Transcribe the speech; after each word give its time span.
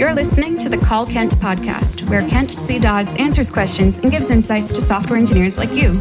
You're 0.00 0.14
listening 0.14 0.56
to 0.60 0.70
the 0.70 0.78
Call 0.78 1.04
Kent 1.04 1.32
podcast, 1.32 2.08
where 2.08 2.26
Kent 2.26 2.54
C. 2.54 2.78
Dodds 2.78 3.14
answers 3.16 3.50
questions 3.50 3.98
and 3.98 4.10
gives 4.10 4.30
insights 4.30 4.72
to 4.72 4.80
software 4.80 5.18
engineers 5.18 5.58
like 5.58 5.74
you. 5.74 5.92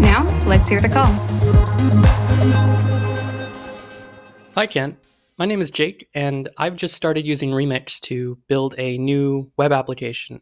Now, 0.00 0.26
let's 0.46 0.70
hear 0.70 0.80
the 0.80 0.88
call. 0.90 1.12
Hi, 4.54 4.66
Kent. 4.66 4.96
My 5.36 5.44
name 5.44 5.60
is 5.60 5.70
Jake, 5.70 6.08
and 6.14 6.48
I've 6.56 6.76
just 6.76 6.94
started 6.94 7.26
using 7.26 7.50
Remix 7.50 8.00
to 8.00 8.38
build 8.48 8.74
a 8.78 8.96
new 8.96 9.52
web 9.58 9.72
application. 9.72 10.40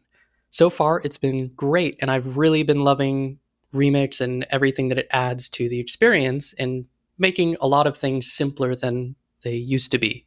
So 0.49 0.69
far, 0.69 1.01
it's 1.03 1.17
been 1.17 1.51
great, 1.53 1.97
and 1.99 2.09
I've 2.09 2.37
really 2.37 2.63
been 2.63 2.85
loving 2.85 3.39
Remix 3.73 4.21
and 4.21 4.45
everything 4.49 4.87
that 4.87 4.97
it 4.97 5.07
adds 5.11 5.49
to 5.49 5.67
the 5.67 5.81
experience 5.81 6.53
and 6.53 6.85
making 7.21 7.55
a 7.61 7.67
lot 7.67 7.87
of 7.87 7.95
things 7.95 8.31
simpler 8.31 8.75
than 8.75 9.15
they 9.43 9.55
used 9.55 9.91
to 9.91 9.97
be. 9.97 10.25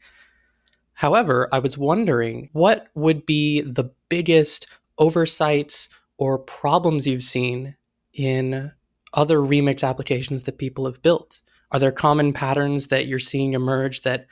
However, 0.95 1.49
I 1.53 1.59
was 1.59 1.77
wondering 1.77 2.49
what 2.53 2.87
would 2.95 3.27
be 3.27 3.61
the 3.61 3.91
biggest 4.09 4.75
oversights 4.99 5.89
or 6.17 6.39
problems 6.39 7.07
you've 7.07 7.23
seen 7.23 7.77
in 8.13 8.73
other 9.15 9.39
remix 9.39 9.89
applications 9.89 10.45
that 10.45 10.59
people 10.59 10.85
have 10.85 11.03
built? 11.03 11.43
Are 11.71 11.79
there 11.79 11.93
common 11.93 12.33
patterns 12.33 12.89
that 12.89 13.07
you're 13.07 13.19
seeing 13.19 13.55
emerge 13.55 14.03
that 14.03 14.27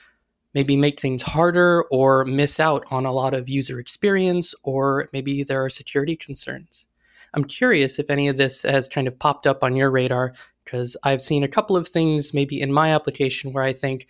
maybe 0.55 0.77
make 0.77 1.01
things 1.01 1.23
harder 1.23 1.85
or 1.91 2.25
miss 2.25 2.61
out 2.61 2.85
on 2.91 3.07
a 3.07 3.13
lot 3.13 3.35
of 3.35 3.49
user 3.49 3.79
experience, 3.79 4.55
or 4.63 5.09
maybe 5.13 5.43
there 5.43 5.65
are 5.65 5.71
security 5.71 6.17
concerns? 6.17 6.89
I'm 7.35 7.45
curious 7.45 7.99
if 7.99 8.11
any 8.11 8.29
of 8.29 8.37
this 8.37 8.63
has 8.63 8.89
kind 8.89 9.09
of 9.09 9.19
popped 9.19 9.47
up 9.47 9.65
on 9.65 9.75
your 9.75 9.91
radar 9.91 10.35
because 10.65 10.97
I've 11.03 11.23
seen 11.23 11.43
a 11.43 11.49
couple 11.49 11.77
of 11.77 11.89
things 11.89 12.33
maybe 12.33 12.61
in 12.61 12.73
my 12.73 12.95
application 12.95 13.53
where 13.53 13.65
I 13.65 13.73
think 13.73 14.09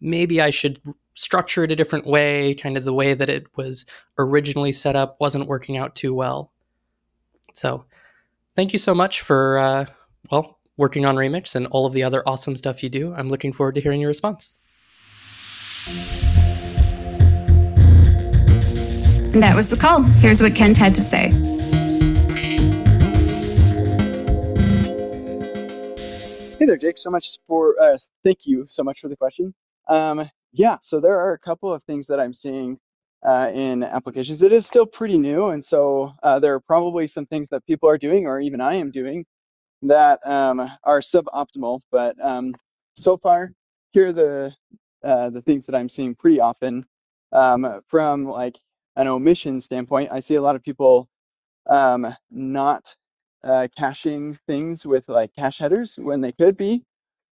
maybe 0.00 0.40
I 0.40 0.50
should 0.50 0.80
structure 1.14 1.64
it 1.64 1.72
a 1.72 1.76
different 1.76 2.06
way, 2.06 2.54
kind 2.54 2.76
of 2.76 2.84
the 2.84 2.92
way 2.92 3.14
that 3.14 3.30
it 3.30 3.46
was 3.56 3.86
originally 4.18 4.72
set 4.72 4.96
up 4.96 5.16
wasn't 5.18 5.48
working 5.48 5.76
out 5.76 5.94
too 5.94 6.14
well. 6.14 6.52
So, 7.54 7.86
thank 8.54 8.72
you 8.72 8.78
so 8.78 8.94
much 8.94 9.22
for, 9.22 9.58
uh, 9.58 9.86
well, 10.30 10.58
working 10.76 11.06
on 11.06 11.16
Remix 11.16 11.56
and 11.56 11.66
all 11.68 11.86
of 11.86 11.94
the 11.94 12.02
other 12.02 12.22
awesome 12.26 12.56
stuff 12.56 12.82
you 12.82 12.90
do. 12.90 13.14
I'm 13.14 13.30
looking 13.30 13.52
forward 13.52 13.76
to 13.76 13.80
hearing 13.80 14.00
your 14.00 14.08
response. 14.08 14.58
And 19.32 19.42
that 19.42 19.54
was 19.54 19.70
the 19.70 19.76
call. 19.76 20.02
Here's 20.02 20.42
what 20.42 20.54
Kent 20.54 20.76
had 20.76 20.94
to 20.94 21.02
say. 21.02 21.55
Hey 26.66 26.70
there, 26.70 26.78
Jake. 26.78 26.98
So 26.98 27.10
much 27.10 27.38
for 27.46 27.80
uh, 27.80 27.96
thank 28.24 28.44
you 28.44 28.66
so 28.68 28.82
much 28.82 28.98
for 28.98 29.06
the 29.06 29.14
question. 29.14 29.54
Um, 29.86 30.28
yeah, 30.52 30.78
so 30.80 30.98
there 30.98 31.16
are 31.16 31.32
a 31.32 31.38
couple 31.38 31.72
of 31.72 31.84
things 31.84 32.08
that 32.08 32.18
I'm 32.18 32.34
seeing 32.34 32.76
uh, 33.24 33.52
in 33.54 33.84
applications. 33.84 34.42
It 34.42 34.50
is 34.50 34.66
still 34.66 34.84
pretty 34.84 35.16
new, 35.16 35.50
and 35.50 35.64
so 35.64 36.12
uh, 36.24 36.40
there 36.40 36.54
are 36.54 36.58
probably 36.58 37.06
some 37.06 37.24
things 37.24 37.50
that 37.50 37.64
people 37.66 37.88
are 37.88 37.96
doing, 37.96 38.26
or 38.26 38.40
even 38.40 38.60
I 38.60 38.74
am 38.74 38.90
doing, 38.90 39.24
that 39.82 40.18
um, 40.26 40.58
are 40.82 40.98
suboptimal. 40.98 41.82
But 41.92 42.16
um, 42.20 42.52
so 42.94 43.16
far, 43.16 43.52
here 43.92 44.08
are 44.08 44.12
the 44.12 44.52
uh, 45.04 45.30
the 45.30 45.42
things 45.42 45.66
that 45.66 45.76
I'm 45.76 45.88
seeing 45.88 46.16
pretty 46.16 46.40
often. 46.40 46.84
Um, 47.30 47.80
from 47.86 48.24
like 48.24 48.58
an 48.96 49.06
omission 49.06 49.60
standpoint, 49.60 50.10
I 50.10 50.18
see 50.18 50.34
a 50.34 50.42
lot 50.42 50.56
of 50.56 50.64
people 50.64 51.08
um, 51.70 52.12
not 52.28 52.96
uh, 53.44 53.68
caching 53.76 54.38
things 54.46 54.84
with 54.86 55.08
like 55.08 55.34
cache 55.34 55.58
headers 55.58 55.98
when 55.98 56.20
they 56.20 56.32
could 56.32 56.56
be. 56.56 56.84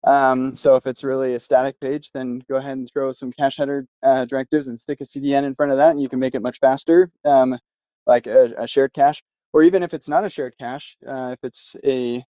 Um, 0.04 0.56
so 0.56 0.76
if 0.76 0.86
it's 0.86 1.02
really 1.02 1.34
a 1.34 1.40
static 1.40 1.80
page, 1.80 2.10
then 2.12 2.42
go 2.48 2.56
ahead 2.56 2.76
and 2.76 2.88
throw 2.92 3.10
some 3.12 3.32
cache 3.32 3.56
header 3.56 3.86
uh, 4.02 4.24
directives 4.24 4.68
and 4.68 4.78
stick 4.78 5.00
a 5.00 5.04
CDN 5.04 5.44
in 5.44 5.54
front 5.54 5.72
of 5.72 5.78
that, 5.78 5.90
and 5.90 6.00
you 6.00 6.08
can 6.08 6.20
make 6.20 6.34
it 6.36 6.42
much 6.42 6.60
faster, 6.60 7.10
um, 7.24 7.58
like 8.06 8.26
a, 8.28 8.54
a, 8.56 8.66
shared 8.68 8.92
cache. 8.92 9.22
Or 9.52 9.62
even 9.64 9.82
if 9.82 9.94
it's 9.94 10.08
not 10.08 10.24
a 10.24 10.30
shared 10.30 10.54
cache, 10.58 10.96
uh, 11.06 11.30
if 11.32 11.38
it's 11.42 11.74
a 11.84 12.22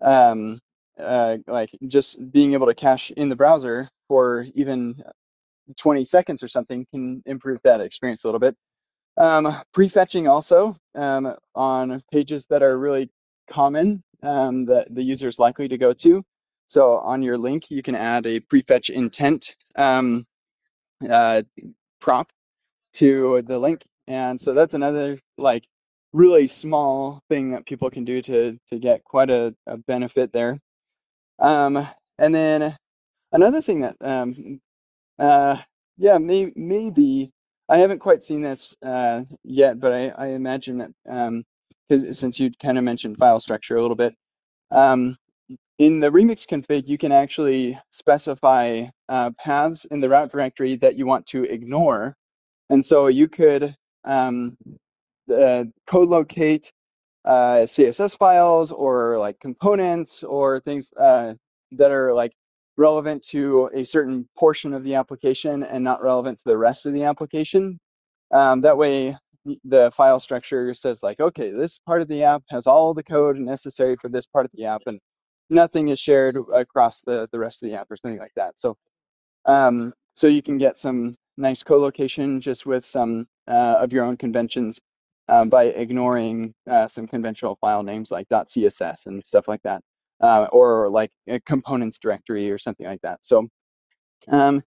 um, 0.00 0.60
uh, 0.98 1.38
like 1.46 1.70
just 1.88 2.32
being 2.32 2.54
able 2.54 2.66
to 2.66 2.74
cache 2.74 3.10
in 3.10 3.28
the 3.28 3.36
browser 3.36 3.90
for 4.08 4.46
even 4.54 5.02
20 5.76 6.04
seconds 6.04 6.42
or 6.42 6.48
something 6.48 6.86
can 6.92 7.22
improve 7.26 7.60
that 7.62 7.80
experience 7.80 8.24
a 8.24 8.28
little 8.28 8.40
bit. 8.40 8.56
Um, 9.20 9.54
prefetching 9.76 10.30
also 10.30 10.78
um, 10.94 11.36
on 11.54 12.02
pages 12.10 12.46
that 12.46 12.62
are 12.62 12.78
really 12.78 13.10
common 13.50 14.02
um, 14.22 14.64
that 14.64 14.94
the 14.94 15.02
user 15.02 15.28
is 15.28 15.38
likely 15.38 15.68
to 15.68 15.76
go 15.76 15.92
to. 15.92 16.24
So 16.68 16.96
on 17.00 17.20
your 17.20 17.36
link, 17.36 17.70
you 17.70 17.82
can 17.82 17.94
add 17.94 18.24
a 18.24 18.40
prefetch 18.40 18.88
intent 18.88 19.56
um, 19.76 20.24
uh, 21.06 21.42
prop 22.00 22.32
to 22.94 23.42
the 23.42 23.58
link. 23.58 23.84
And 24.06 24.40
so 24.40 24.54
that's 24.54 24.72
another 24.72 25.18
like 25.36 25.64
really 26.14 26.46
small 26.46 27.20
thing 27.28 27.50
that 27.50 27.66
people 27.66 27.90
can 27.90 28.06
do 28.06 28.22
to, 28.22 28.58
to 28.68 28.78
get 28.78 29.04
quite 29.04 29.28
a, 29.28 29.54
a 29.66 29.76
benefit 29.76 30.32
there. 30.32 30.58
Um, 31.38 31.86
and 32.18 32.34
then 32.34 32.74
another 33.32 33.60
thing 33.60 33.80
that, 33.80 33.96
um, 34.00 34.62
uh, 35.18 35.58
yeah, 35.98 36.16
may, 36.16 36.50
maybe 36.56 37.30
I 37.70 37.78
haven't 37.78 38.00
quite 38.00 38.24
seen 38.24 38.42
this 38.42 38.76
uh, 38.84 39.22
yet, 39.44 39.78
but 39.78 39.92
I, 39.92 40.08
I 40.08 40.26
imagine 40.28 40.78
that 40.78 40.90
um, 41.08 41.44
since 42.12 42.40
you 42.40 42.50
kind 42.60 42.76
of 42.76 42.84
mentioned 42.84 43.16
file 43.16 43.38
structure 43.38 43.76
a 43.76 43.80
little 43.80 43.96
bit, 43.96 44.12
um, 44.72 45.16
in 45.78 46.00
the 46.00 46.10
remix 46.10 46.46
config, 46.46 46.88
you 46.88 46.98
can 46.98 47.12
actually 47.12 47.78
specify 47.90 48.86
uh, 49.08 49.30
paths 49.38 49.84
in 49.86 50.00
the 50.00 50.08
route 50.08 50.32
directory 50.32 50.74
that 50.76 50.98
you 50.98 51.06
want 51.06 51.26
to 51.26 51.44
ignore. 51.44 52.16
And 52.70 52.84
so 52.84 53.06
you 53.06 53.28
could 53.28 53.74
um, 54.04 54.56
uh, 55.32 55.64
co-locate 55.86 56.72
uh, 57.24 57.66
CSS 57.66 58.18
files 58.18 58.72
or 58.72 59.16
like 59.16 59.38
components 59.38 60.24
or 60.24 60.58
things 60.60 60.90
uh, 60.98 61.34
that 61.72 61.92
are 61.92 62.12
like 62.12 62.32
relevant 62.80 63.22
to 63.22 63.70
a 63.74 63.84
certain 63.84 64.26
portion 64.38 64.72
of 64.72 64.82
the 64.82 64.94
application 64.94 65.62
and 65.62 65.84
not 65.84 66.02
relevant 66.02 66.38
to 66.38 66.44
the 66.46 66.56
rest 66.56 66.86
of 66.86 66.94
the 66.94 67.04
application. 67.04 67.78
Um, 68.32 68.62
that 68.62 68.78
way, 68.78 69.16
the 69.64 69.90
file 69.90 70.18
structure 70.18 70.72
says 70.72 71.02
like, 71.02 71.20
okay, 71.20 71.50
this 71.50 71.78
part 71.78 72.00
of 72.00 72.08
the 72.08 72.24
app 72.24 72.42
has 72.48 72.66
all 72.66 72.94
the 72.94 73.02
code 73.02 73.36
necessary 73.36 73.96
for 73.96 74.08
this 74.08 74.24
part 74.24 74.46
of 74.46 74.50
the 74.54 74.64
app, 74.64 74.80
and 74.86 74.98
nothing 75.50 75.88
is 75.88 76.00
shared 76.00 76.38
across 76.54 77.02
the, 77.02 77.28
the 77.32 77.38
rest 77.38 77.62
of 77.62 77.68
the 77.68 77.76
app 77.76 77.90
or 77.90 77.96
something 77.96 78.18
like 78.18 78.32
that. 78.36 78.58
So, 78.58 78.76
um, 79.44 79.92
so 80.14 80.26
you 80.26 80.42
can 80.42 80.56
get 80.56 80.78
some 80.78 81.16
nice 81.36 81.62
co-location 81.62 82.40
just 82.40 82.64
with 82.64 82.86
some 82.86 83.26
uh, 83.46 83.76
of 83.78 83.92
your 83.92 84.04
own 84.04 84.16
conventions 84.16 84.80
um, 85.28 85.50
by 85.50 85.64
ignoring 85.64 86.54
uh, 86.68 86.88
some 86.88 87.06
conventional 87.06 87.58
file 87.60 87.82
names 87.82 88.10
like 88.10 88.26
.css 88.28 89.06
and 89.06 89.24
stuff 89.24 89.48
like 89.48 89.62
that 89.64 89.82
uh, 90.20 90.48
or 90.52 90.88
like 90.88 91.10
a 91.28 91.40
components 91.40 91.98
directory 91.98 92.50
or 92.50 92.58
something 92.58 92.86
like 92.86 93.00
that. 93.02 93.24
So 93.24 93.48
um, 94.28 94.62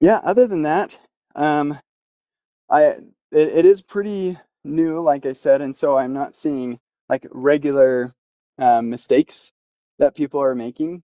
yeah, 0.00 0.20
other 0.22 0.46
than 0.46 0.62
that, 0.62 0.98
um, 1.34 1.78
I 2.70 2.82
it, 2.82 3.08
it 3.32 3.64
is 3.64 3.82
pretty 3.82 4.36
new, 4.64 5.00
like 5.00 5.26
I 5.26 5.32
said, 5.32 5.60
and 5.60 5.74
so 5.74 5.96
I'm 5.96 6.12
not 6.12 6.34
seeing 6.34 6.78
like 7.08 7.26
regular 7.30 8.12
um, 8.58 8.90
mistakes 8.90 9.52
that 9.98 10.14
people 10.14 10.40
are 10.42 10.54
making. 10.54 11.02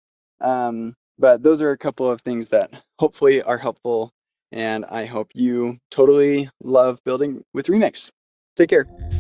Um, 0.41 0.95
but 1.19 1.43
those 1.43 1.61
are 1.61 1.71
a 1.71 1.79
couple 1.79 2.11
of 2.11 2.21
things 2.23 2.49
that 2.49 2.83
hopefully 2.99 3.43
are 3.43 3.59
helpful, 3.59 4.11
and 4.51 4.85
I 4.87 5.05
hope 5.05 5.31
you 5.35 5.79
totally 5.91 6.51
love 6.63 6.99
building 7.05 7.45
with 7.53 7.67
Remix. 7.67 8.11
Take 8.57 8.71
care. 8.71 9.12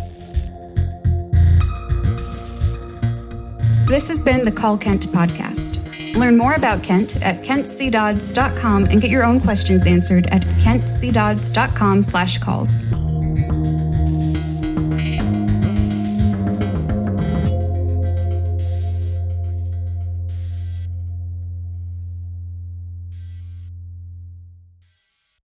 This 3.93 4.09
has 4.09 4.23
been 4.23 4.47
the 4.47 4.51
Call 4.51 4.79
Kent 4.79 5.09
podcast. 5.09 6.17
Learn 6.17 6.39
more 6.39 6.55
about 6.55 6.83
Kent 6.83 7.21
at 7.23 7.43
kentcdodds.com 7.43 8.85
and 8.87 9.03
get 9.03 9.11
your 9.11 9.23
own 9.23 9.39
questions 9.39 9.87
answered 9.87 10.25
at 10.29 10.41
kentcdodds.com 10.41 12.03
slash 12.03 12.39
calls. 12.39 12.87